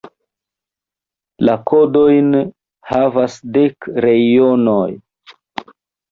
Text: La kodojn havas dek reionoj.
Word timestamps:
La 1.49 1.53
kodojn 1.71 2.31
havas 2.91 3.35
dek 3.59 3.89
reionoj. 4.07 4.89